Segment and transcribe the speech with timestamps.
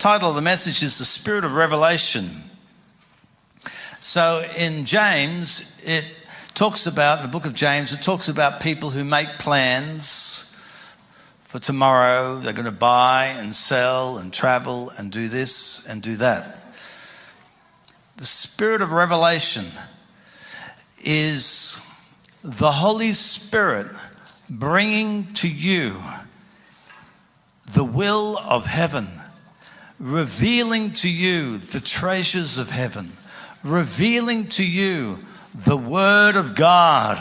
[0.00, 2.30] title of the message is The Spirit of Revelation.
[4.00, 6.06] So in James, it
[6.54, 10.56] talks about, the book of James, it talks about people who make plans
[11.42, 12.38] for tomorrow.
[12.38, 16.64] They're going to buy and sell and travel and do this and do that.
[18.16, 19.66] The spirit of revelation
[21.04, 21.78] is
[22.42, 23.88] the Holy Spirit
[24.48, 26.00] bringing to you
[27.70, 29.06] the will of heaven,
[30.00, 33.10] revealing to you the treasures of heaven,
[33.62, 35.18] revealing to you
[35.54, 37.18] the Word of God.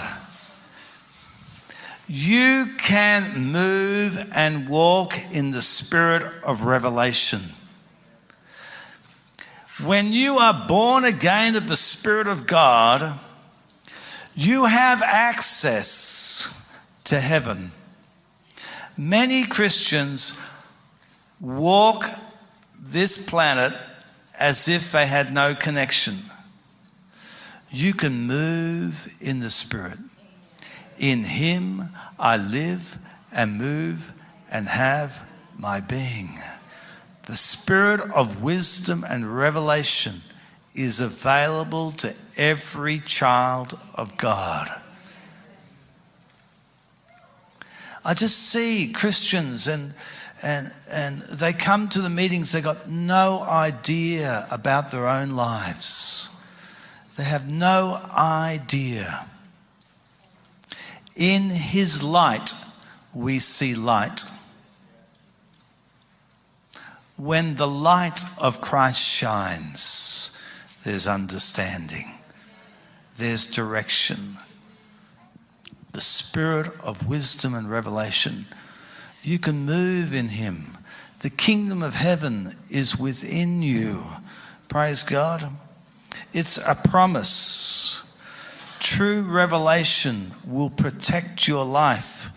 [2.08, 7.42] You can move and walk in the spirit of revelation.
[9.84, 13.18] When you are born again of the Spirit of God,
[14.36, 16.66] you have access
[17.06, 17.72] to heaven.
[18.98, 20.38] Many Christians
[21.40, 22.06] walk
[22.92, 23.74] this planet
[24.38, 26.16] as if they had no connection.
[27.72, 29.98] You can move in the Spirit.
[30.98, 32.98] In Him I live
[33.32, 34.14] and move
[34.52, 35.26] and have
[35.58, 36.30] my being.
[37.28, 40.22] The spirit of wisdom and revelation
[40.74, 44.68] is available to every child of God.
[48.04, 49.94] I just see Christians and
[50.42, 56.30] and and they come to the meetings they've got no idea about their own lives.
[57.18, 59.26] They have no idea.
[61.16, 62.54] In his light
[63.14, 64.24] we see light
[67.20, 70.32] when the light of Christ shines,
[70.84, 72.06] there's understanding,
[73.18, 74.18] there's direction.
[75.92, 78.46] The spirit of wisdom and revelation,
[79.24, 80.78] you can move in Him.
[81.20, 84.04] The kingdom of heaven is within you.
[84.68, 85.50] Praise God.
[86.34, 88.04] It's a promise.
[88.80, 92.32] True revelation will protect your life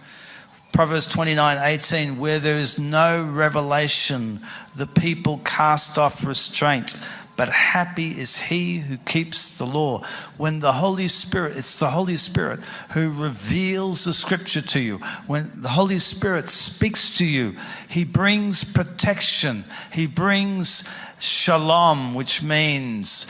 [0.72, 4.40] Proverbs 29 18, where there is no revelation,
[4.74, 6.96] the people cast off restraint.
[7.34, 10.02] But happy is he who keeps the law.
[10.36, 12.60] When the Holy Spirit, it's the Holy Spirit
[12.90, 14.98] who reveals the scripture to you.
[15.26, 17.56] When the Holy Spirit speaks to you,
[17.88, 19.64] he brings protection.
[19.92, 20.88] He brings
[21.20, 23.26] shalom, which means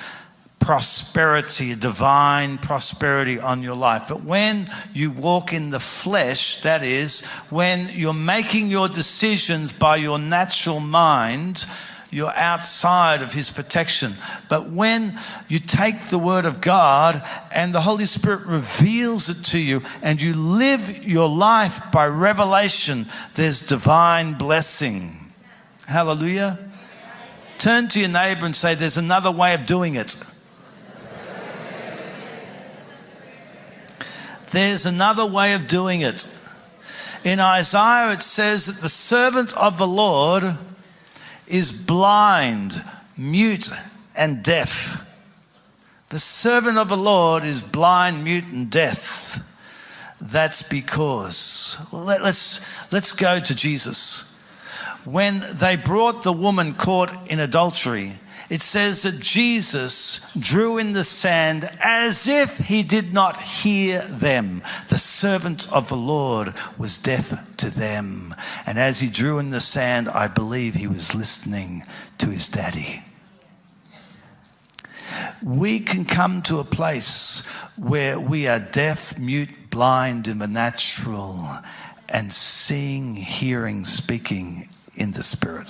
[0.58, 4.04] prosperity, divine prosperity on your life.
[4.08, 9.96] But when you walk in the flesh, that is, when you're making your decisions by
[9.96, 11.66] your natural mind,
[12.12, 14.12] you're outside of his protection.
[14.50, 15.18] But when
[15.48, 20.20] you take the word of God and the Holy Spirit reveals it to you and
[20.20, 25.16] you live your life by revelation, there's divine blessing.
[25.88, 26.58] Hallelujah.
[27.56, 30.14] Turn to your neighbor and say, There's another way of doing it.
[34.50, 36.26] There's another way of doing it.
[37.24, 40.58] In Isaiah, it says that the servant of the Lord
[41.47, 42.82] is blind,
[43.16, 43.70] mute,
[44.16, 45.06] and deaf.
[46.10, 49.38] The servant of the Lord is blind, mute, and deaf.
[50.20, 52.60] That's because, let, us
[52.92, 54.28] let's go to Jesus.
[55.04, 58.12] When they brought the woman caught in adultery,
[58.52, 64.60] it says that Jesus drew in the sand as if he did not hear them.
[64.90, 68.34] The servant of the Lord was deaf to them.
[68.66, 71.84] And as he drew in the sand, I believe he was listening
[72.18, 73.02] to his daddy.
[75.42, 77.46] We can come to a place
[77.78, 81.42] where we are deaf, mute, blind in the natural,
[82.06, 85.69] and seeing, hearing, speaking in the spirit.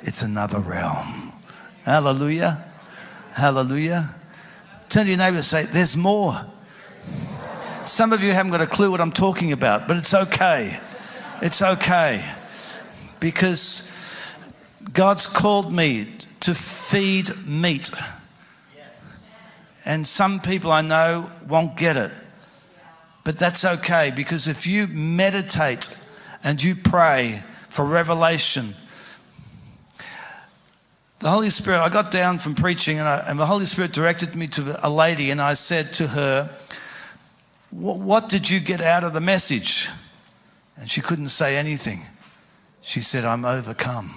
[0.00, 1.32] It's another realm.
[1.84, 2.64] Hallelujah.
[3.32, 4.14] Hallelujah.
[4.88, 6.40] Turn to your neighbor and say, There's more.
[7.84, 10.78] Some of you haven't got a clue what I'm talking about, but it's okay.
[11.40, 12.24] It's okay.
[13.18, 13.90] Because
[14.92, 16.08] God's called me
[16.40, 17.90] to feed meat.
[19.84, 22.12] And some people I know won't get it.
[23.24, 25.88] But that's okay because if you meditate
[26.44, 28.74] and you pray for revelation
[31.22, 34.34] the Holy Spirit, I got down from preaching and, I, and the Holy Spirit directed
[34.34, 36.50] me to a lady and I said to her,
[37.70, 39.88] What did you get out of the message?
[40.76, 42.00] And she couldn't say anything.
[42.80, 44.10] She said, I'm overcome.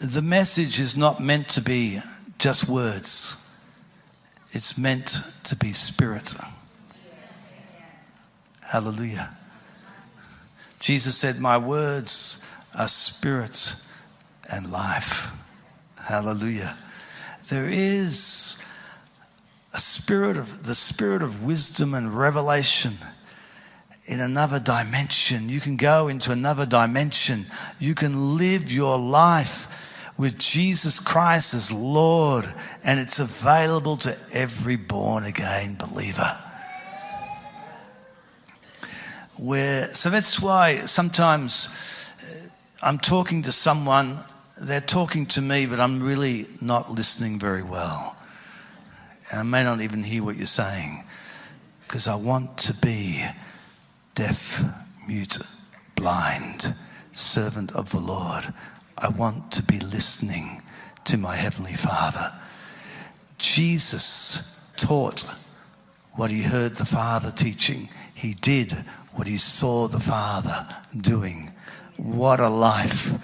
[0.00, 2.00] The message is not meant to be
[2.38, 3.36] just words,
[4.52, 6.32] it's meant to be spirit.
[8.62, 9.36] Hallelujah.
[10.80, 13.76] Jesus said, My words are spirit
[14.52, 15.30] and life.
[16.02, 16.76] Hallelujah.
[17.48, 18.58] There is
[19.72, 22.94] a spirit of the spirit of wisdom and revelation
[24.06, 25.48] in another dimension.
[25.48, 27.46] You can go into another dimension.
[27.78, 29.68] You can live your life
[30.16, 32.44] with Jesus Christ as Lord,
[32.84, 36.38] and it's available to every born again believer.
[39.36, 41.68] Where, so that's why sometimes
[42.20, 44.18] uh, I'm talking to someone,
[44.60, 48.16] they're talking to me, but I'm really not listening very well.
[49.30, 51.04] And I may not even hear what you're saying
[51.82, 53.24] because I want to be
[54.14, 54.62] deaf,
[55.08, 55.38] mute,
[55.96, 56.74] blind,
[57.12, 58.52] servant of the Lord.
[58.96, 60.62] I want to be listening
[61.06, 62.32] to my Heavenly Father.
[63.38, 65.24] Jesus taught
[66.12, 68.72] what he heard the Father teaching, he did
[69.14, 70.66] what he saw the Father
[71.00, 71.50] doing.
[71.96, 73.14] What a life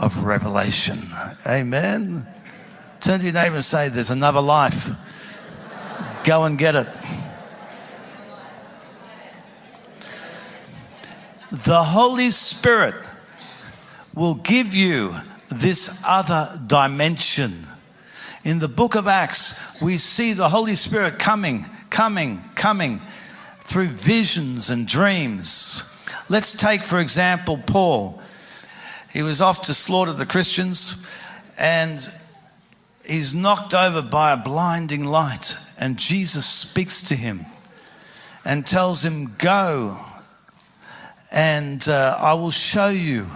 [0.00, 0.98] of revelation.
[1.46, 2.26] Amen.
[3.00, 4.90] Turn to your neighbor and say, There's another life.
[6.24, 6.88] Go and get it.
[11.52, 12.94] The Holy Spirit
[14.14, 15.14] will give you
[15.50, 17.66] this other dimension.
[18.44, 23.00] In the book of Acts, we see the Holy Spirit coming, coming, coming
[23.58, 25.84] through visions and dreams.
[26.28, 28.19] Let's take, for example, Paul.
[29.12, 30.96] He was off to slaughter the Christians
[31.58, 32.12] and
[33.04, 35.56] he's knocked over by a blinding light.
[35.78, 37.40] And Jesus speaks to him
[38.44, 39.98] and tells him, Go
[41.32, 43.26] and uh, I will show you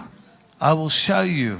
[0.59, 1.59] I will show you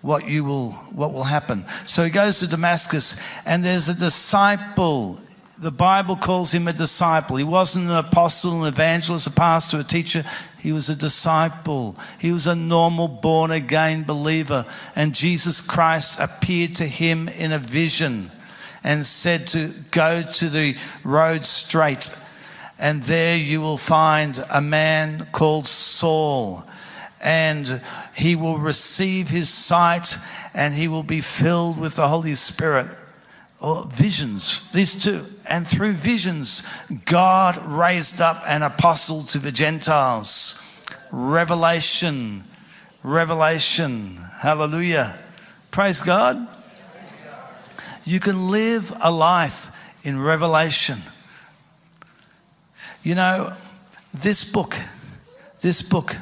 [0.00, 1.64] what you will what will happen.
[1.86, 3.16] So he goes to Damascus
[3.46, 5.18] and there's a disciple.
[5.62, 7.36] The Bible calls him a disciple.
[7.36, 10.24] He wasn't an apostle, an evangelist, a pastor, a teacher.
[10.58, 11.96] He was a disciple.
[12.18, 14.66] He was a normal born again believer.
[14.96, 18.32] And Jesus Christ appeared to him in a vision
[18.82, 22.10] and said to go to the road straight.
[22.80, 26.64] And there you will find a man called Saul
[27.22, 27.80] and
[28.16, 30.16] he will receive his sight
[30.54, 32.88] and he will be filled with the Holy Spirit.
[33.62, 35.24] Or visions, these two.
[35.48, 36.64] And through visions,
[37.04, 40.60] God raised up an apostle to the Gentiles.
[41.12, 42.42] Revelation,
[43.04, 44.16] revelation.
[44.40, 45.16] Hallelujah.
[45.70, 46.48] Praise God.
[48.04, 49.70] You can live a life
[50.02, 50.98] in revelation.
[53.04, 53.52] You know,
[54.12, 54.76] this book,
[55.60, 56.16] this book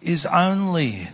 [0.00, 1.08] is only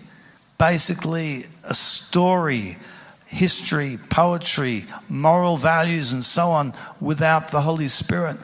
[0.57, 2.77] basically a story,
[3.27, 8.37] history, poetry, moral values, and so on without the Holy Spirit.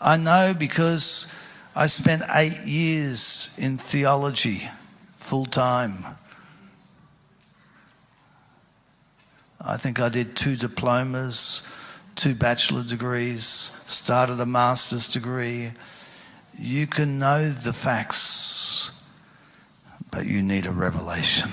[0.00, 1.32] I know because
[1.76, 4.62] I spent eight years in theology
[5.16, 5.92] full time.
[9.60, 11.62] I think I did two diplomas,
[12.16, 15.72] two bachelor degrees, started a master's degree
[16.62, 18.92] you can know the facts,
[20.10, 21.50] but you need a revelation.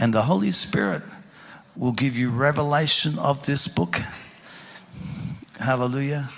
[0.00, 1.02] And the Holy Spirit
[1.76, 4.00] will give you revelation of this book.
[5.60, 6.28] Hallelujah.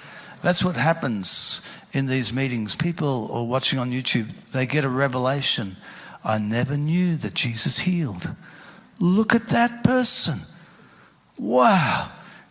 [0.43, 1.61] That's what happens
[1.93, 2.77] in these meetings.
[2.77, 5.77] People are watching on YouTube, they get a revelation.
[6.25, 8.31] I never knew that Jesus healed.
[8.99, 10.41] Look at that person.
[11.39, 12.11] Wow,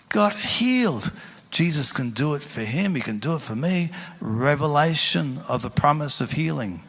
[0.09, 1.11] got healed.
[1.51, 3.91] Jesus can do it for him, he can do it for me.
[4.19, 6.83] Revelation of the promise of healing.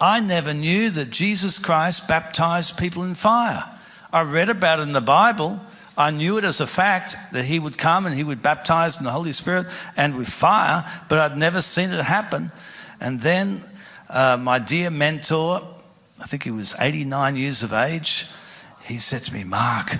[0.00, 3.62] I never knew that Jesus Christ baptized people in fire.
[4.12, 5.60] I read about it in the Bible.
[5.96, 9.04] I knew it as a fact that he would come and he would baptize in
[9.04, 9.66] the Holy Spirit
[9.96, 12.52] and with fire, but I'd never seen it happen.
[13.00, 13.60] And then
[14.08, 15.60] uh, my dear mentor,
[16.20, 18.26] I think he was 89 years of age,
[18.84, 19.98] he said to me, Mark,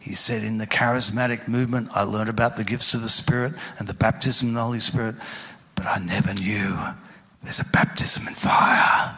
[0.00, 3.88] he said, In the charismatic movement, I learned about the gifts of the Spirit and
[3.88, 5.16] the baptism of the Holy Spirit,
[5.74, 6.78] but I never knew
[7.42, 9.16] there's a baptism in fire.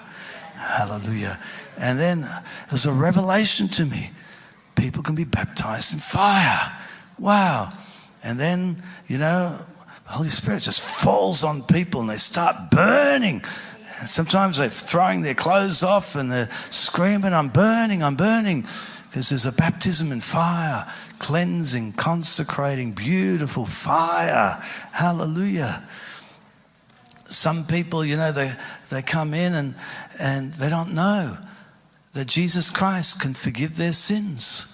[0.55, 1.39] Hallelujah.
[1.79, 4.11] And then uh, there's a revelation to me
[4.83, 6.73] people can be baptized in fire.
[7.19, 7.71] Wow.
[8.25, 9.59] And then, you know,
[10.05, 13.37] the Holy Spirit just falls on people and they start burning.
[14.01, 18.67] And sometimes they're throwing their clothes off and they're screaming, I'm burning, I'm burning
[19.09, 24.61] because there's a baptism in fire, cleansing, consecrating, beautiful fire.
[24.91, 25.83] Hallelujah.
[27.33, 28.53] Some people, you know, they,
[28.91, 29.75] they come in and,
[30.21, 31.39] and they don't know
[32.13, 34.69] that Jesus Christ can forgive their sins.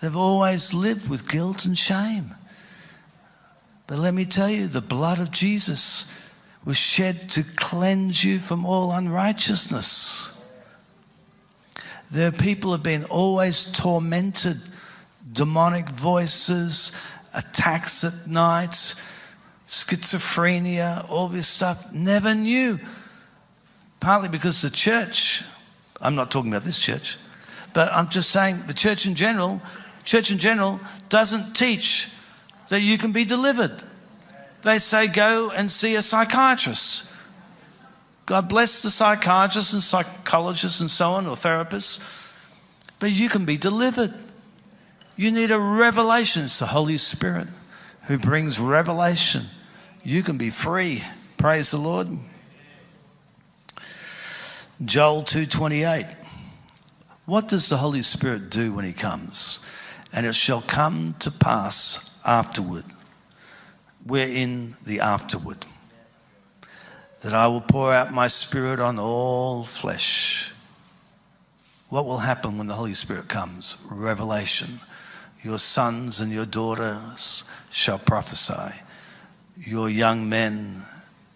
[0.00, 2.34] They've always lived with guilt and shame.
[3.86, 6.10] But let me tell you, the blood of Jesus
[6.64, 10.36] was shed to cleanse you from all unrighteousness.
[12.10, 14.60] There people have been always tormented,
[15.32, 16.92] demonic voices,
[17.34, 18.94] attacks at night,
[19.70, 22.80] schizophrenia, all this stuff, never knew.
[24.00, 25.44] Partly because the church,
[26.00, 27.18] I'm not talking about this church,
[27.72, 29.62] but I'm just saying the church in general,
[30.04, 32.10] church in general doesn't teach
[32.68, 33.84] that you can be delivered.
[34.62, 37.08] They say go and see a psychiatrist.
[38.26, 42.34] God bless the psychiatrists and psychologists and so on, or therapists,
[42.98, 44.14] but you can be delivered.
[45.16, 46.44] You need a revelation.
[46.44, 47.46] It's the Holy Spirit
[48.06, 49.44] who brings revelation.
[50.02, 51.02] You can be free.
[51.36, 52.08] Praise the Lord.
[54.82, 56.06] Joel 2:28.
[57.26, 59.58] What does the Holy Spirit do when he comes?
[60.12, 62.84] And it shall come to pass afterward.
[64.06, 65.66] We're in the afterward.
[67.20, 70.52] That I will pour out my spirit on all flesh.
[71.90, 73.76] What will happen when the Holy Spirit comes?
[73.90, 74.80] Revelation.
[75.42, 78.80] Your sons and your daughters shall prophesy.
[79.66, 80.74] Your young men,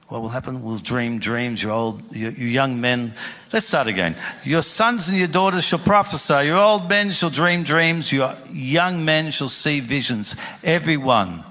[0.09, 0.63] what will happen?
[0.63, 1.63] Will dream dreams.
[1.63, 3.15] Your old, your, your young men.
[3.53, 4.17] Let's start again.
[4.45, 6.47] Your sons and your daughters shall prophesy.
[6.47, 8.13] Your old men shall dream dreams.
[8.13, 10.37] Your young men shall see visions.
[10.63, 11.45] Everyone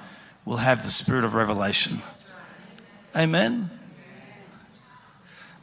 [0.46, 1.98] will have the spirit of revelation.
[3.16, 3.70] Amen.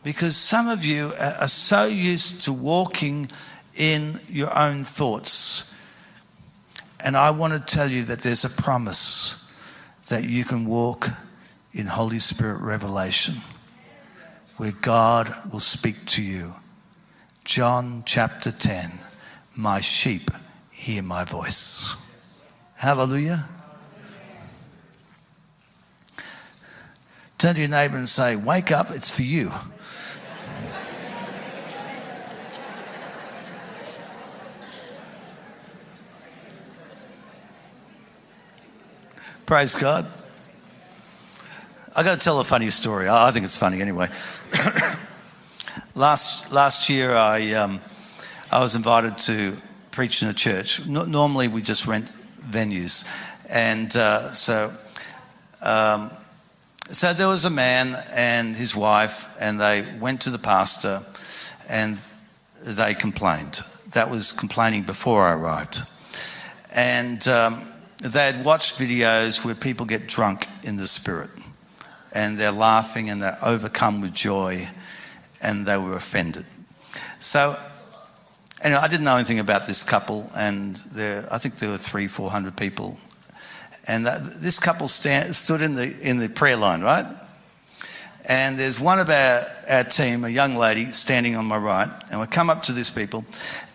[0.04, 3.28] Because some of you are so used to walking
[3.76, 5.74] in your own thoughts.
[7.04, 9.39] And I want to tell you that there's a promise
[10.10, 11.08] that you can walk
[11.72, 13.36] in Holy Spirit revelation
[14.56, 16.52] where God will speak to you.
[17.44, 18.90] John chapter 10
[19.56, 20.30] My sheep
[20.72, 21.94] hear my voice.
[22.76, 23.46] Hallelujah.
[27.38, 29.52] Turn to your neighbor and say, Wake up, it's for you.
[39.50, 40.06] Praise God.
[41.96, 43.08] I got to tell a funny story.
[43.08, 44.06] I think it's funny anyway.
[45.96, 47.80] last last year, I um,
[48.52, 49.56] I was invited to
[49.90, 50.86] preach in a church.
[50.86, 52.06] No, normally, we just rent
[52.48, 53.04] venues,
[53.52, 54.72] and uh, so
[55.62, 56.12] um,
[56.84, 61.00] so there was a man and his wife, and they went to the pastor
[61.68, 61.98] and
[62.64, 63.62] they complained.
[63.94, 65.80] That was complaining before I arrived.
[66.72, 67.66] And um,
[68.02, 71.30] they had watched videos where people get drunk in the spirit
[72.12, 74.66] and they're laughing and they're overcome with joy
[75.42, 76.44] and they were offended.
[77.20, 77.58] So,
[78.62, 82.08] anyway, I didn't know anything about this couple, and there, I think there were three,
[82.08, 82.98] four hundred people
[83.90, 87.06] and that, this couple stand, stood in the, in the prayer line, right?
[88.28, 91.90] And there's one of our, our team, a young lady, standing on my right.
[92.10, 93.24] And we come up to these people,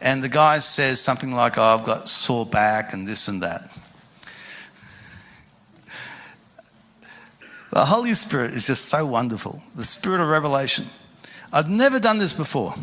[0.01, 3.77] and the guy says something like, Oh, I've got sore back and this and that.
[7.75, 9.61] The Holy Spirit is just so wonderful.
[9.75, 10.85] The Spirit of revelation.
[11.51, 12.73] I've never done this before.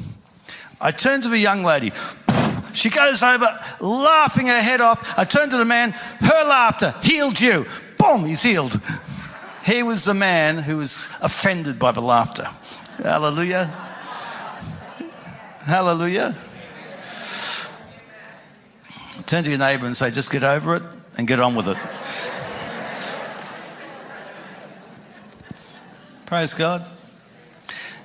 [0.82, 1.92] I turned to the young lady,
[2.74, 3.46] she goes over,
[3.80, 5.18] laughing her head off.
[5.18, 7.64] I turn to the man, her laughter healed you.
[7.98, 8.78] Boom, he's healed.
[9.64, 12.48] He was the man who was offended by the laughter.
[13.00, 13.66] Hallelujah.
[15.64, 16.36] Hallelujah.
[19.24, 20.82] Turn to your neighbor and say, just get over it
[21.16, 22.01] and get on with it.
[26.32, 26.82] Praise God.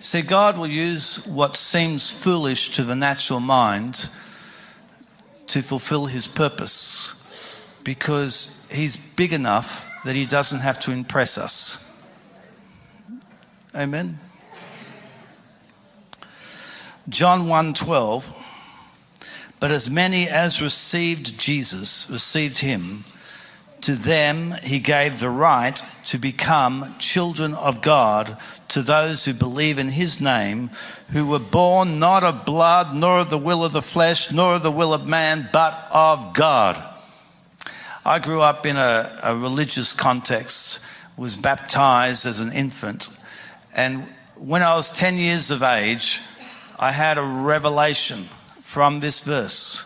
[0.02, 4.10] See, God will use what seems foolish to the natural mind
[5.48, 7.16] to fulfill his purpose
[7.86, 11.90] because he's big enough that he doesn't have to impress us.
[13.74, 14.20] Amen.
[17.08, 18.30] John 1:12
[19.62, 23.06] But as many as received Jesus received him
[23.82, 28.38] to them he gave the right to become children of God
[28.70, 30.72] to those who believe in his name,
[31.12, 34.64] who were born not of blood, nor of the will of the flesh, nor of
[34.64, 36.84] the will of man, but of God.
[38.06, 40.80] I grew up in a, a religious context,
[41.18, 43.10] was baptized as an infant,
[43.76, 46.22] and when I was 10 years of age,
[46.80, 48.20] I had a revelation
[48.60, 49.84] from this verse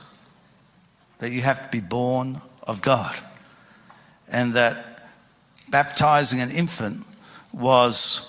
[1.20, 3.16] that you have to be born of God
[4.32, 5.10] and that
[5.70, 7.04] baptizing an infant
[7.54, 8.28] was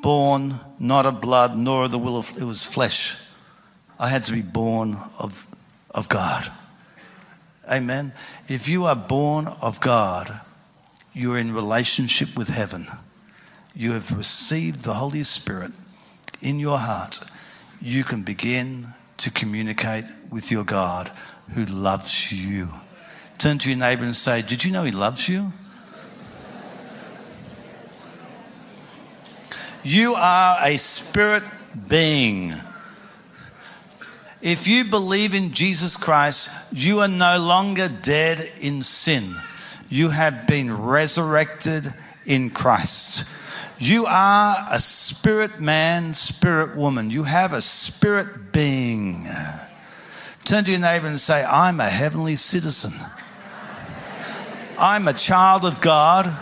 [0.00, 3.16] born not of blood nor of the will of it was flesh.
[3.98, 5.46] I had to be born of,
[5.94, 6.50] of God.
[7.70, 8.12] Amen.
[8.48, 10.40] If you are born of God,
[11.12, 12.86] you're in relationship with heaven.
[13.74, 15.72] You have received the Holy Spirit
[16.40, 17.20] in your heart.
[17.80, 18.88] You can begin
[19.18, 21.10] to communicate with your God
[21.54, 22.68] who loves you.
[23.40, 25.50] Turn to your neighbor and say, Did you know he loves you?
[29.82, 31.44] You are a spirit
[31.88, 32.52] being.
[34.42, 39.34] If you believe in Jesus Christ, you are no longer dead in sin.
[39.88, 41.94] You have been resurrected
[42.26, 43.24] in Christ.
[43.78, 47.08] You are a spirit man, spirit woman.
[47.08, 49.26] You have a spirit being.
[50.44, 52.92] Turn to your neighbor and say, I'm a heavenly citizen.
[54.80, 56.34] I'm a child of God.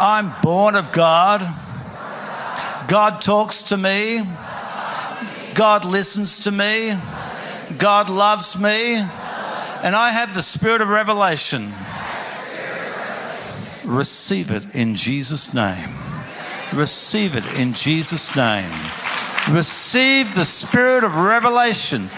[0.00, 1.40] I'm born of God.
[2.88, 4.22] God talks to me.
[5.54, 6.96] God listens to me.
[7.78, 8.96] God loves me.
[8.96, 11.72] And I have the spirit of revelation.
[13.84, 15.88] Receive it in Jesus' name.
[16.74, 18.70] Receive it in Jesus' name.
[19.48, 22.08] Receive the spirit of revelation.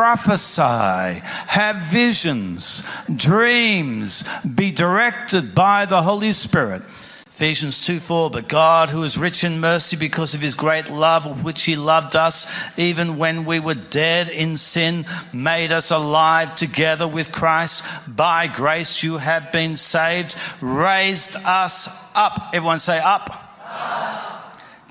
[0.00, 2.82] Prophesy, have visions,
[3.14, 6.80] dreams, be directed by the Holy Spirit.
[7.26, 11.26] Ephesians 2 4, but God, who is rich in mercy because of his great love
[11.26, 15.04] with which he loved us, even when we were dead in sin,
[15.34, 17.84] made us alive together with Christ.
[18.16, 22.52] By grace you have been saved, raised us up.
[22.54, 23.28] Everyone say, up.
[23.28, 23.39] up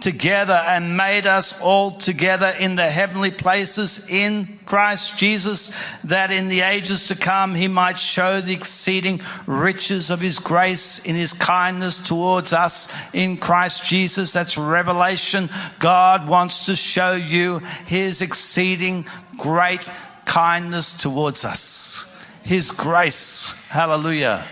[0.02, 5.72] together and made us all together in the heavenly places in Christ Jesus,
[6.04, 11.00] that in the ages to come he might show the exceeding riches of his grace
[11.00, 14.34] in his kindness towards us in Christ Jesus.
[14.34, 15.50] That's revelation.
[15.80, 19.06] God wants to show you his exceeding
[19.38, 19.90] great
[20.26, 22.06] kindness towards us,
[22.44, 23.52] his grace.
[23.70, 24.46] Hallelujah.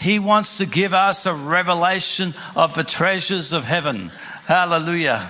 [0.00, 4.12] He wants to give us a revelation of the treasures of heaven.
[4.46, 5.28] Hallelujah.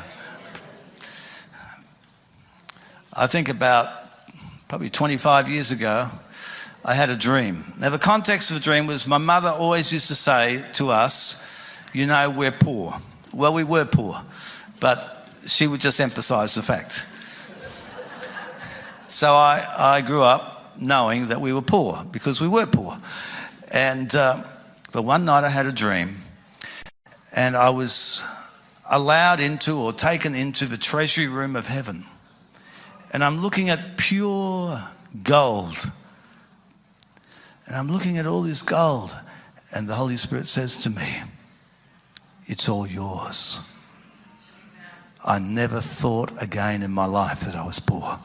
[3.13, 3.89] I think about
[4.69, 6.09] probably 25 years ago,
[6.85, 7.65] I had a dream.
[7.81, 11.83] Now, the context of the dream was my mother always used to say to us,
[11.93, 12.95] You know, we're poor.
[13.33, 14.17] Well, we were poor,
[14.81, 15.15] but
[15.47, 17.05] she would just emphasize the fact.
[19.11, 22.97] So I, I grew up knowing that we were poor because we were poor.
[23.73, 24.45] And uh,
[24.93, 26.17] but one night I had a dream
[27.35, 28.23] and I was
[28.91, 32.05] allowed into or taken into the treasury room of heaven.
[33.13, 34.83] And I'm looking at pure
[35.23, 35.91] gold.
[37.67, 39.15] And I'm looking at all this gold.
[39.75, 41.21] And the Holy Spirit says to me,
[42.47, 43.61] It's all yours.
[45.25, 48.19] I never thought again in my life that I was poor.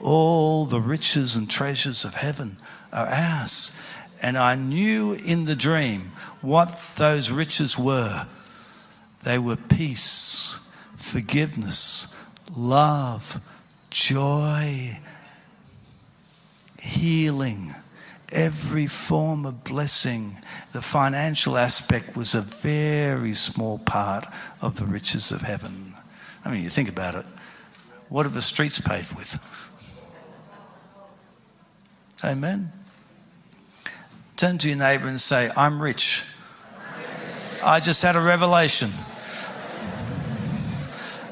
[0.00, 2.58] All the riches and treasures of heaven
[2.92, 3.76] are ours.
[4.22, 8.26] And I knew in the dream what those riches were.
[9.22, 10.58] They were peace,
[10.96, 12.14] forgiveness,
[12.54, 13.40] love,
[13.90, 14.98] joy,
[16.80, 17.70] healing,
[18.32, 20.36] every form of blessing.
[20.72, 24.26] The financial aspect was a very small part
[24.60, 25.72] of the riches of heaven.
[26.44, 27.26] I mean, you think about it.
[28.08, 29.38] What are the streets paved with?
[32.24, 32.72] Amen.
[34.40, 36.24] Turn to your neighbor and say, I'm rich.
[37.62, 38.88] I just had a revelation.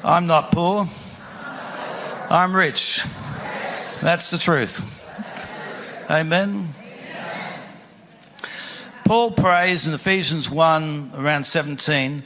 [0.03, 0.85] I'm not poor.
[2.29, 3.03] I'm rich.
[3.99, 5.09] That's the truth.
[6.07, 6.67] Amen.
[9.05, 12.21] Paul prays in Ephesians 1, around 17,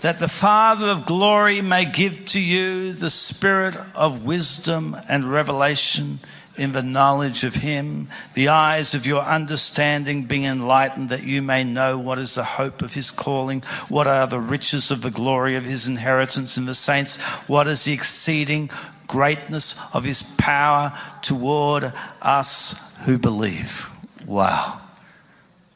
[0.00, 6.20] that the Father of glory may give to you the spirit of wisdom and revelation
[6.56, 11.64] in the knowledge of him, the eyes of your understanding being enlightened, that you may
[11.64, 15.56] know what is the hope of his calling, what are the riches of the glory
[15.56, 17.16] of his inheritance in the saints,
[17.48, 18.70] what is the exceeding
[19.12, 23.90] greatness of his power toward us who believe.
[24.26, 24.80] Wow.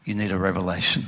[0.06, 1.02] You need a revelation.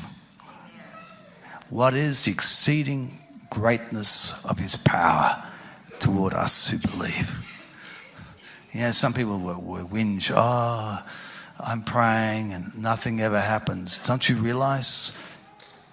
[1.70, 5.42] What is the exceeding greatness of his power
[6.00, 7.47] toward us who believe?
[8.72, 11.02] You know, some people will, will whinge, oh,
[11.60, 13.98] I'm praying and nothing ever happens.
[14.06, 15.12] Don't you realize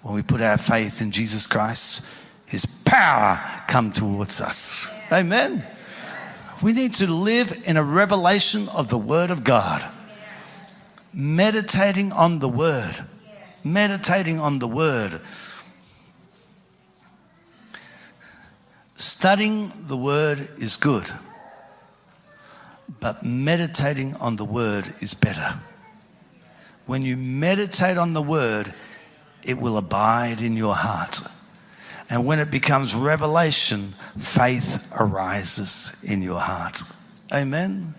[0.02, 2.06] when we put our faith in Jesus Christ,
[2.44, 4.86] his power come towards us.
[5.10, 5.64] Amen.
[6.62, 9.84] We need to live in a revelation of the word of God.
[11.12, 13.04] Meditating on the word.
[13.64, 15.20] Meditating on the word.
[18.94, 21.10] Studying the word is good.
[23.00, 25.60] But meditating on the word is better.
[26.86, 28.72] When you meditate on the word,
[29.42, 31.22] it will abide in your heart.
[32.08, 36.82] And when it becomes revelation, faith arises in your heart.
[37.32, 37.94] Amen.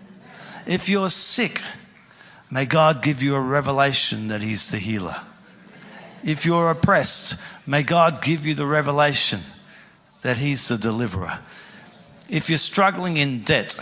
[0.66, 1.60] If you're sick,
[2.50, 5.16] may God give you a revelation that He's the healer.
[6.24, 9.40] If you're oppressed, may God give you the revelation
[10.22, 11.38] that He's the deliverer.
[12.30, 13.78] If you're struggling in debt,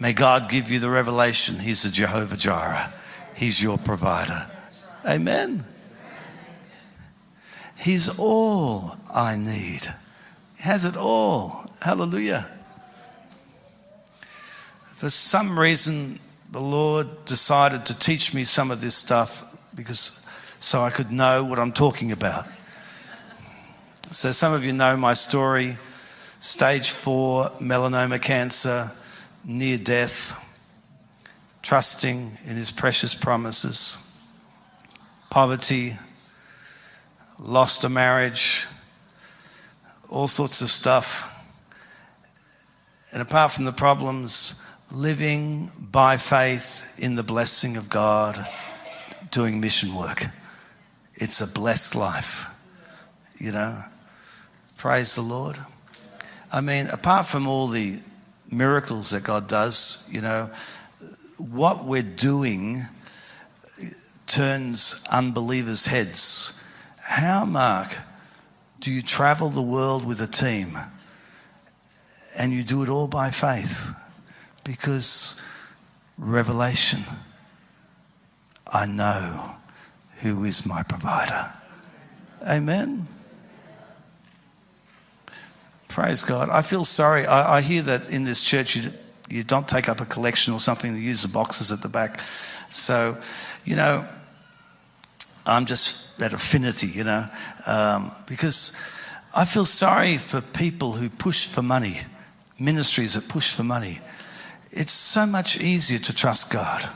[0.00, 2.92] may God give you the revelation He's the Jehovah Jireh.
[3.34, 4.46] He's your provider.
[5.04, 5.64] Amen.
[7.76, 9.82] He's all I need.
[10.56, 11.70] He has it all.
[11.82, 12.48] Hallelujah.
[14.94, 16.18] For some reason,
[16.50, 20.24] the Lord decided to teach me some of this stuff because
[20.58, 22.46] so I could know what I'm talking about.
[24.10, 25.76] So, some of you know my story
[26.40, 28.90] stage four melanoma cancer,
[29.46, 30.42] near death,
[31.62, 33.98] trusting in His precious promises,
[35.30, 35.94] poverty,
[37.38, 38.66] lost a marriage,
[40.08, 41.32] all sorts of stuff.
[43.12, 44.60] And apart from the problems,
[44.92, 48.46] living by faith in the blessing of God,
[49.30, 50.26] doing mission work.
[51.14, 52.46] It's a blessed life,
[53.38, 53.78] you know.
[54.76, 55.56] Praise the Lord.
[56.52, 58.00] I mean, apart from all the
[58.50, 60.50] miracles that God does, you know,
[61.38, 62.80] what we're doing
[64.26, 66.60] turns unbelievers' heads.
[67.02, 67.96] How, Mark,
[68.80, 70.68] do you travel the world with a team
[72.38, 73.92] and you do it all by faith?
[74.64, 75.40] Because
[76.18, 77.00] revelation,
[78.72, 79.56] I know
[80.20, 81.52] who is my provider.
[82.46, 83.06] Amen.
[85.96, 86.50] Praise God.
[86.50, 87.24] I feel sorry.
[87.24, 88.92] I, I hear that in this church you,
[89.30, 92.20] you don't take up a collection or something, you use the boxes at the back.
[92.68, 93.16] So,
[93.64, 94.06] you know,
[95.46, 97.26] I'm just that affinity, you know,
[97.66, 98.76] um, because
[99.34, 101.96] I feel sorry for people who push for money,
[102.60, 104.00] ministries that push for money.
[104.72, 106.86] It's so much easier to trust God.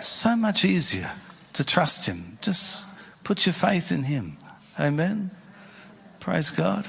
[0.00, 1.10] So much easier
[1.52, 2.38] to trust Him.
[2.40, 2.88] Just
[3.24, 4.38] put your faith in Him.
[4.80, 5.30] Amen.
[6.18, 6.86] Praise God.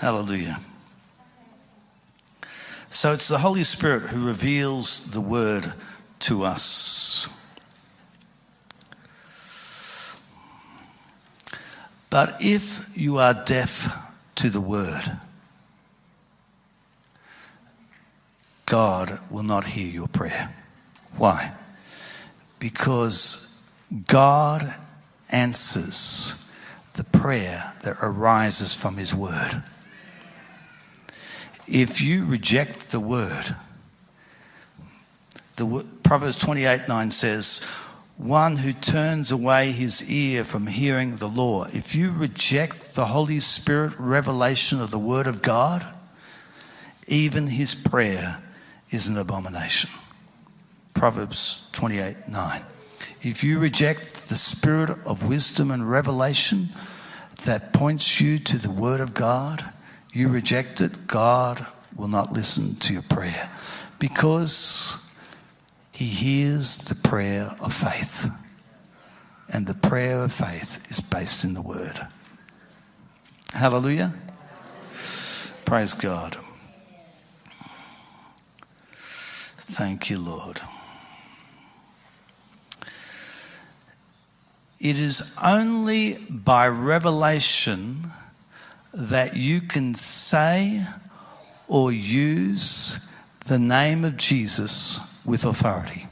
[0.00, 0.58] Hallelujah.
[2.90, 5.72] So it's the Holy Spirit who reveals the word
[6.20, 7.28] to us.
[12.10, 15.18] But if you are deaf to the word,
[18.66, 20.54] God will not hear your prayer.
[21.16, 21.52] Why?
[22.60, 23.52] Because
[24.06, 24.74] God
[25.30, 26.36] answers
[26.94, 29.62] the prayer that arises from His word.
[31.70, 33.54] If you reject the word,
[35.56, 37.66] the Proverbs 28 9 says,
[38.18, 41.64] one who turns away his ear from hearing the law.
[41.66, 45.86] If you reject the Holy Spirit revelation of the Word of God,
[47.06, 48.42] even his prayer
[48.90, 49.90] is an abomination.
[50.94, 52.60] Proverbs 28 9.
[53.22, 56.70] If you reject the spirit of wisdom and revelation
[57.44, 59.72] that points you to the Word of God,
[60.12, 61.64] you reject it, God
[61.96, 63.50] will not listen to your prayer
[63.98, 64.98] because
[65.92, 68.30] He hears the prayer of faith.
[69.50, 71.98] And the prayer of faith is based in the Word.
[73.52, 74.12] Hallelujah.
[75.64, 76.36] Praise God.
[78.90, 80.60] Thank you, Lord.
[84.80, 88.10] It is only by revelation
[88.92, 90.82] that you can say
[91.68, 93.08] or use
[93.46, 96.06] the name of Jesus with authority.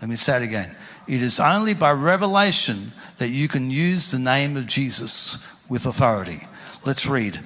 [0.00, 0.74] Let me say it again.
[1.06, 6.40] It is only by revelation that you can use the name of Jesus with authority.
[6.84, 7.40] Let's read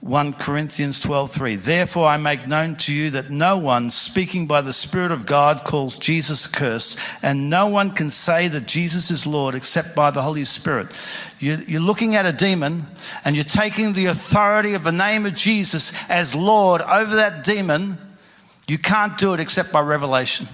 [0.00, 4.72] 1 Corinthians 12:3 Therefore I make known to you that no one speaking by the
[4.72, 9.54] spirit of God calls Jesus accursed and no one can say that Jesus is Lord
[9.54, 10.98] except by the Holy Spirit.
[11.38, 12.86] You're looking at a demon
[13.26, 17.98] and you're taking the authority of the name of Jesus as Lord over that demon.
[18.68, 20.46] You can't do it except by revelation.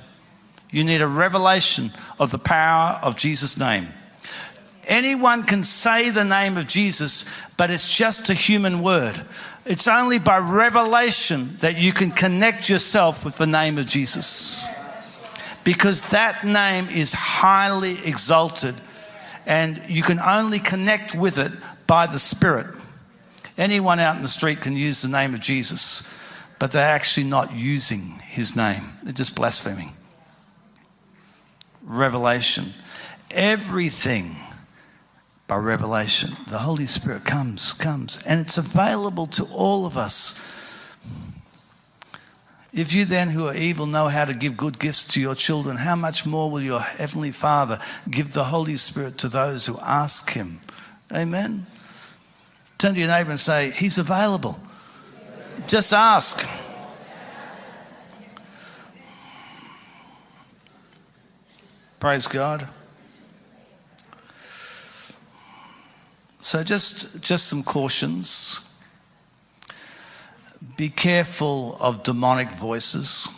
[0.70, 3.86] You need a revelation of the power of Jesus' name.
[4.86, 7.24] Anyone can say the name of Jesus,
[7.56, 9.20] but it's just a human word.
[9.64, 14.68] It's only by revelation that you can connect yourself with the name of Jesus.
[15.64, 18.76] Because that name is highly exalted,
[19.44, 21.52] and you can only connect with it
[21.88, 22.76] by the Spirit.
[23.58, 26.08] Anyone out in the street can use the name of Jesus,
[26.60, 28.82] but they're actually not using his name.
[29.02, 29.90] They're just blaspheming.
[31.82, 32.66] Revelation.
[33.32, 34.36] Everything
[35.46, 36.30] by revelation.
[36.50, 40.34] The Holy Spirit comes, comes, and it's available to all of us.
[42.72, 45.78] If you then, who are evil, know how to give good gifts to your children,
[45.78, 47.78] how much more will your Heavenly Father
[48.10, 50.60] give the Holy Spirit to those who ask Him?
[51.10, 51.64] Amen.
[52.76, 54.58] Turn to your neighbor and say, He's available.
[55.66, 56.46] Just ask.
[61.98, 62.68] Praise God.
[66.46, 68.60] So just just some cautions.
[70.76, 73.28] Be careful of demonic voices.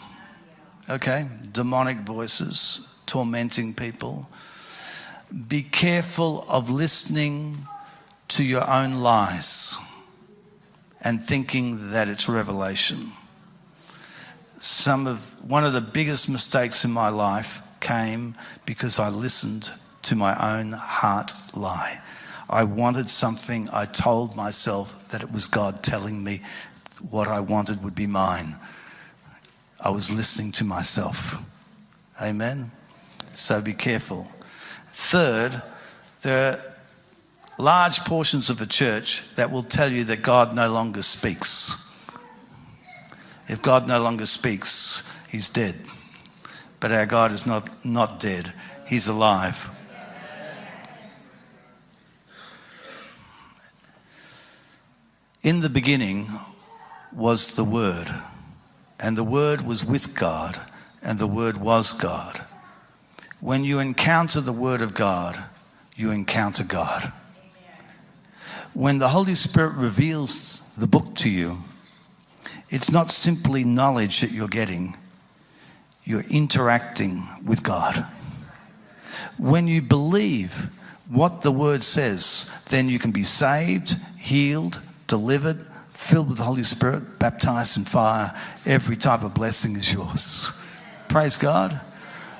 [0.90, 1.26] Okay?
[1.50, 4.28] Demonic voices tormenting people.
[5.48, 7.56] Be careful of listening
[8.36, 9.78] to your own lies
[11.00, 12.98] and thinking that it's revelation.
[14.60, 18.34] Some of one of the biggest mistakes in my life came
[18.66, 19.70] because I listened
[20.02, 22.02] to my own heart lie.
[22.50, 26.40] I wanted something, I told myself that it was God telling me
[27.10, 28.54] what I wanted would be mine.
[29.80, 31.44] I was listening to myself.
[32.20, 32.70] Amen?
[33.32, 34.26] So be careful.
[34.88, 35.62] Third,
[36.22, 36.58] there are
[37.58, 41.76] large portions of the church that will tell you that God no longer speaks.
[43.46, 45.74] If God no longer speaks, he's dead.
[46.80, 48.52] But our God is not, not dead,
[48.86, 49.70] he's alive.
[55.48, 56.26] In the beginning
[57.10, 58.10] was the Word,
[59.00, 60.60] and the Word was with God,
[61.02, 62.44] and the Word was God.
[63.40, 65.42] When you encounter the Word of God,
[65.96, 67.14] you encounter God.
[68.74, 71.60] When the Holy Spirit reveals the book to you,
[72.68, 74.98] it's not simply knowledge that you're getting,
[76.04, 78.04] you're interacting with God.
[79.38, 80.68] When you believe
[81.08, 86.62] what the Word says, then you can be saved, healed, delivered, filled with the Holy
[86.62, 88.32] Spirit, baptized in fire.
[88.64, 90.52] Every type of blessing is yours.
[91.08, 91.80] Praise God.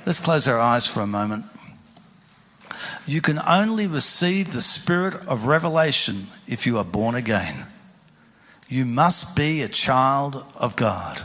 [0.07, 1.45] Let's close our eyes for a moment.
[3.07, 7.67] You can only receive the spirit of revelation if you are born again.
[8.69, 11.23] You must be a child of God.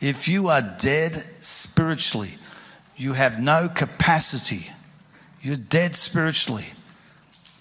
[0.00, 2.34] If you are dead spiritually,
[2.96, 4.66] you have no capacity.
[5.40, 6.66] You're dead spiritually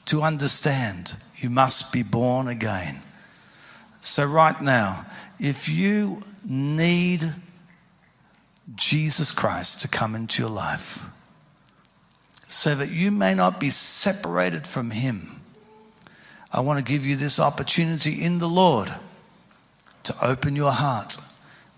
[0.05, 1.15] to understand.
[1.38, 3.01] You must be born again.
[4.02, 5.06] So, right now,
[5.40, 7.34] if you need
[8.76, 11.06] Jesus Christ to come into your life
[12.48, 15.42] so that you may not be separated from Him,
[16.52, 18.90] I want to give you this opportunity in the Lord
[20.04, 21.18] to open your heart,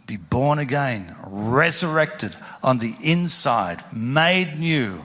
[0.07, 5.01] be born again, resurrected on the inside, made new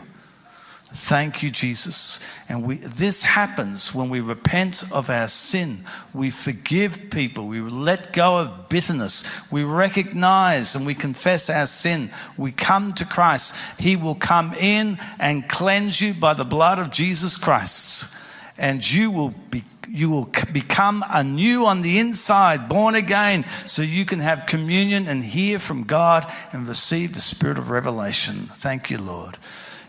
[0.91, 2.19] Thank you, Jesus.
[2.49, 5.85] And we, this happens when we repent of our sin.
[6.15, 7.47] We forgive people.
[7.47, 9.23] We let go of bitterness.
[9.51, 12.11] We recognize and we confess our sin.
[12.39, 13.55] We come to Christ.
[13.79, 18.15] He will come in and cleanse you by the blood of Jesus Christ.
[18.57, 24.05] And you will be you will become anew on the inside, born again, so you
[24.05, 28.35] can have communion and hear from God and receive the spirit of revelation.
[28.35, 29.39] Thank you, Lord.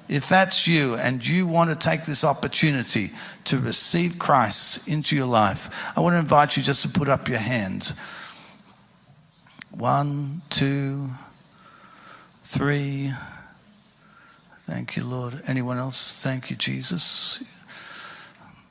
[0.10, 3.12] If that's you and you want to take this opportunity
[3.44, 7.30] to receive Christ into your life, I want to invite you just to put up
[7.30, 7.94] your hands.
[9.70, 11.10] One, two,
[12.42, 13.14] three.
[14.62, 15.40] Thank you, Lord.
[15.48, 16.24] Anyone else?
[16.24, 17.44] Thank you, Jesus.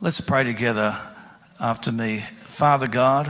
[0.01, 0.93] Let's pray together
[1.61, 2.19] after me.
[2.43, 3.29] Father God,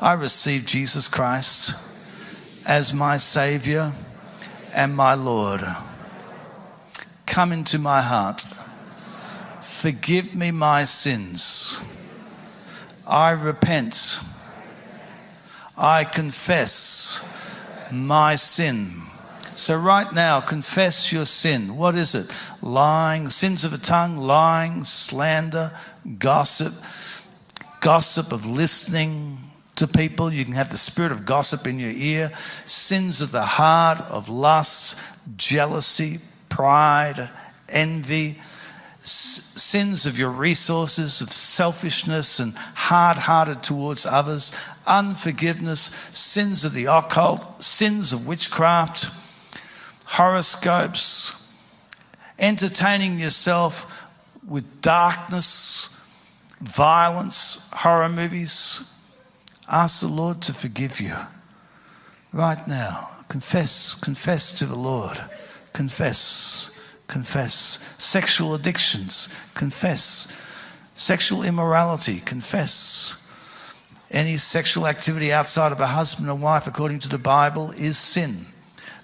[0.00, 1.76] I receive Jesus Christ
[2.68, 3.92] as my Savior
[4.74, 5.60] and my Lord.
[7.32, 8.44] Come into my heart.
[9.62, 11.80] Forgive me my sins.
[13.08, 14.20] I repent.
[15.74, 17.24] I confess
[17.90, 18.88] my sin.
[19.40, 21.74] So, right now, confess your sin.
[21.74, 22.30] What is it?
[22.60, 25.72] Lying, sins of the tongue, lying, slander,
[26.18, 26.74] gossip,
[27.80, 29.38] gossip of listening
[29.76, 30.30] to people.
[30.30, 32.30] You can have the spirit of gossip in your ear,
[32.66, 34.98] sins of the heart, of lust,
[35.38, 36.20] jealousy,
[36.62, 37.28] pride,
[37.70, 38.38] envy,
[39.00, 44.52] sins of your resources, of selfishness and hard hearted towards others,
[44.86, 45.80] unforgiveness,
[46.12, 49.10] sins of the occult, sins of witchcraft,
[50.04, 51.34] horoscopes,
[52.38, 54.06] entertaining yourself
[54.46, 56.00] with darkness,
[56.60, 58.88] violence, horror movies,
[59.68, 61.16] ask the Lord to forgive you
[62.32, 63.08] right now.
[63.26, 65.18] Confess, confess to the Lord.
[65.72, 67.94] Confess, confess.
[67.98, 70.28] Sexual addictions, confess.
[70.94, 73.18] Sexual immorality, confess.
[74.10, 78.36] Any sexual activity outside of a husband and wife, according to the Bible, is sin.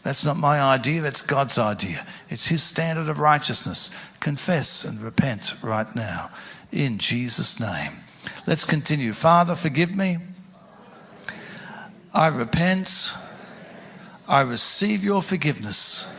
[0.02, 2.06] That's not my idea, that's God's idea.
[2.28, 3.90] It's His standard of righteousness.
[4.20, 6.28] Confess and repent right now
[6.70, 7.92] in Jesus' name.
[8.46, 9.12] Let's continue.
[9.12, 10.18] Father, forgive me.
[12.14, 13.14] I repent.
[14.28, 16.17] I receive your forgiveness.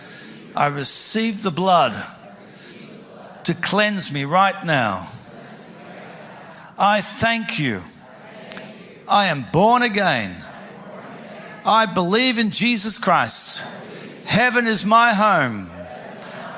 [0.59, 1.93] I receive the blood
[3.45, 5.07] to cleanse me right now.
[6.77, 7.81] I thank you.
[9.07, 10.35] I am born again.
[11.65, 13.65] I believe in Jesus Christ.
[14.25, 15.69] Heaven is my home.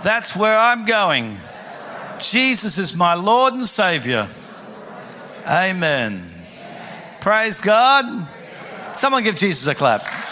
[0.03, 1.35] That's where I'm going.
[2.17, 4.27] Jesus is my Lord and Savior.
[5.47, 6.23] Amen.
[7.19, 8.27] Praise God.
[8.95, 10.30] Someone give Jesus a clap.